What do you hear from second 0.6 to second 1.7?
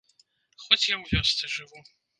Хоць я ў вёсцы